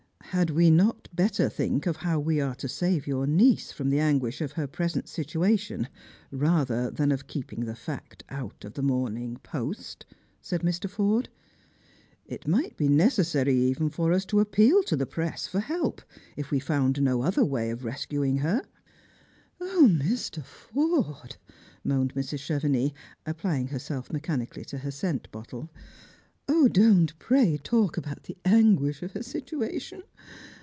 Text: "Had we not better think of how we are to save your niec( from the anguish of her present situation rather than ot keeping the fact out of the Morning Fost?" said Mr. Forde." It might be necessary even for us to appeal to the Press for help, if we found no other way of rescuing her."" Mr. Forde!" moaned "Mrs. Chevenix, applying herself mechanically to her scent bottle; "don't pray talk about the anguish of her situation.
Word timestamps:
"Had 0.41 0.51
we 0.51 0.69
not 0.69 1.09
better 1.13 1.49
think 1.49 1.85
of 1.85 1.97
how 1.97 2.17
we 2.17 2.39
are 2.39 2.55
to 2.55 2.69
save 2.69 3.05
your 3.05 3.25
niec( 3.27 3.73
from 3.73 3.89
the 3.89 3.99
anguish 3.99 4.39
of 4.39 4.53
her 4.53 4.65
present 4.65 5.09
situation 5.09 5.89
rather 6.31 6.89
than 6.89 7.11
ot 7.11 7.27
keeping 7.27 7.65
the 7.65 7.75
fact 7.75 8.23
out 8.29 8.63
of 8.63 8.75
the 8.75 8.81
Morning 8.81 9.35
Fost?" 9.43 10.05
said 10.41 10.61
Mr. 10.61 10.89
Forde." 10.89 11.27
It 12.35 12.47
might 12.47 12.77
be 12.77 12.87
necessary 12.87 13.57
even 13.57 13.89
for 13.89 14.13
us 14.13 14.23
to 14.27 14.39
appeal 14.39 14.83
to 14.83 14.95
the 14.95 15.05
Press 15.05 15.47
for 15.47 15.59
help, 15.59 16.01
if 16.37 16.49
we 16.49 16.61
found 16.61 17.01
no 17.01 17.23
other 17.23 17.43
way 17.43 17.69
of 17.69 17.83
rescuing 17.83 18.37
her."" 18.37 18.63
Mr. 19.59 20.41
Forde!" 20.45 21.35
moaned 21.83 22.13
"Mrs. 22.15 22.39
Chevenix, 22.39 22.93
applying 23.25 23.67
herself 23.67 24.09
mechanically 24.13 24.63
to 24.63 24.77
her 24.77 24.91
scent 24.91 25.29
bottle; 25.29 25.69
"don't 26.73 27.17
pray 27.17 27.55
talk 27.57 27.95
about 27.97 28.23
the 28.23 28.37
anguish 28.45 29.01
of 29.01 29.13
her 29.13 29.23
situation. 29.23 30.03